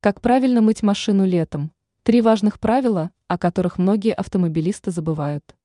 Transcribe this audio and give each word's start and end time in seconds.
Как 0.00 0.20
правильно 0.20 0.62
мыть 0.62 0.84
машину 0.84 1.26
летом? 1.26 1.72
Три 2.04 2.20
важных 2.20 2.60
правила, 2.60 3.10
о 3.26 3.36
которых 3.36 3.78
многие 3.78 4.14
автомобилисты 4.14 4.92
забывают. 4.92 5.56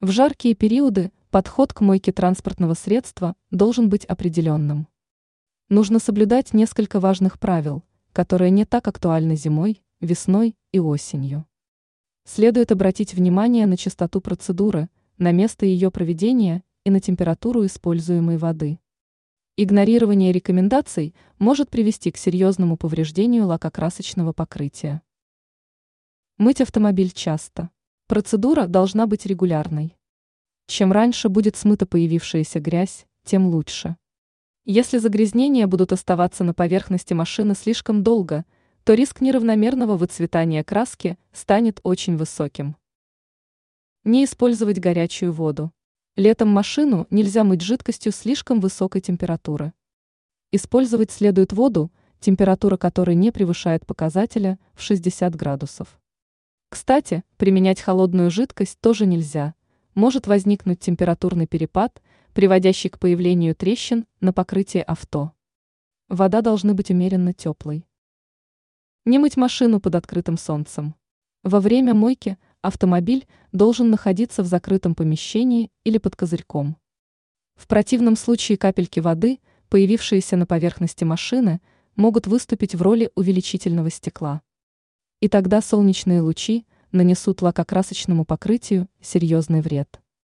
В 0.00 0.10
жаркие 0.10 0.54
периоды 0.54 1.10
подход 1.30 1.72
к 1.72 1.80
мойке 1.80 2.12
транспортного 2.12 2.74
средства 2.74 3.36
должен 3.50 3.88
быть 3.88 4.04
определенным. 4.04 4.86
Нужно 5.70 5.98
соблюдать 5.98 6.52
несколько 6.52 7.00
важных 7.00 7.40
правил, 7.40 7.84
которые 8.12 8.50
не 8.50 8.66
так 8.66 8.86
актуальны 8.86 9.34
зимой, 9.34 9.82
весной 10.00 10.54
и 10.70 10.78
осенью. 10.78 11.46
Следует 12.26 12.70
обратить 12.70 13.14
внимание 13.14 13.66
на 13.66 13.78
частоту 13.78 14.20
процедуры, 14.20 14.90
на 15.16 15.32
место 15.32 15.64
ее 15.64 15.90
проведения 15.90 16.62
и 16.84 16.90
на 16.90 17.00
температуру 17.00 17.64
используемой 17.64 18.36
воды. 18.36 18.78
Игнорирование 19.62 20.32
рекомендаций 20.32 21.14
может 21.38 21.68
привести 21.68 22.10
к 22.10 22.16
серьезному 22.16 22.78
повреждению 22.78 23.44
лакокрасочного 23.46 24.32
покрытия. 24.32 25.02
Мыть 26.38 26.62
автомобиль 26.62 27.10
часто. 27.10 27.68
Процедура 28.06 28.66
должна 28.66 29.06
быть 29.06 29.26
регулярной. 29.26 29.98
Чем 30.66 30.92
раньше 30.92 31.28
будет 31.28 31.56
смыта 31.56 31.84
появившаяся 31.84 32.58
грязь, 32.58 33.04
тем 33.22 33.48
лучше. 33.48 33.98
Если 34.64 34.96
загрязнения 34.96 35.66
будут 35.66 35.92
оставаться 35.92 36.42
на 36.42 36.54
поверхности 36.54 37.12
машины 37.12 37.54
слишком 37.54 38.02
долго, 38.02 38.46
то 38.84 38.94
риск 38.94 39.20
неравномерного 39.20 39.98
выцветания 39.98 40.64
краски 40.64 41.18
станет 41.34 41.80
очень 41.82 42.16
высоким. 42.16 42.76
Не 44.04 44.24
использовать 44.24 44.80
горячую 44.80 45.34
воду. 45.34 45.70
Летом 46.16 46.48
машину 46.48 47.06
нельзя 47.10 47.44
мыть 47.44 47.60
жидкостью 47.60 48.10
слишком 48.10 48.60
высокой 48.60 49.00
температуры. 49.00 49.72
Использовать 50.50 51.12
следует 51.12 51.52
воду, 51.52 51.92
температура 52.18 52.76
которой 52.76 53.14
не 53.14 53.30
превышает 53.30 53.86
показателя 53.86 54.58
в 54.74 54.82
60 54.82 55.36
градусов. 55.36 56.00
Кстати, 56.68 57.22
применять 57.36 57.80
холодную 57.80 58.30
жидкость 58.30 58.80
тоже 58.80 59.06
нельзя. 59.06 59.54
Может 59.94 60.26
возникнуть 60.26 60.80
температурный 60.80 61.46
перепад, 61.46 62.02
приводящий 62.34 62.90
к 62.90 62.98
появлению 62.98 63.54
трещин 63.54 64.04
на 64.20 64.32
покрытии 64.32 64.80
авто. 64.80 65.32
Вода 66.08 66.42
должна 66.42 66.74
быть 66.74 66.90
умеренно 66.90 67.32
теплой. 67.32 67.86
Не 69.04 69.18
мыть 69.18 69.36
машину 69.36 69.80
под 69.80 69.94
открытым 69.94 70.36
солнцем. 70.36 70.96
Во 71.44 71.60
время 71.60 71.94
мойки– 71.94 72.36
автомобиль 72.62 73.26
должен 73.52 73.90
находиться 73.90 74.42
в 74.42 74.46
закрытом 74.46 74.94
помещении 74.94 75.70
или 75.84 75.98
под 75.98 76.16
козырьком. 76.16 76.76
В 77.56 77.66
противном 77.66 78.16
случае 78.16 78.58
капельки 78.58 79.00
воды, 79.00 79.38
появившиеся 79.68 80.36
на 80.36 80.46
поверхности 80.46 81.04
машины, 81.04 81.60
могут 81.96 82.26
выступить 82.26 82.74
в 82.74 82.82
роли 82.82 83.10
увеличительного 83.14 83.90
стекла. 83.90 84.42
И 85.20 85.28
тогда 85.28 85.60
солнечные 85.60 86.22
лучи 86.22 86.66
нанесут 86.92 87.42
лакокрасочному 87.42 88.24
покрытию 88.24 88.88
серьезный 89.00 89.60
вред. 89.60 90.00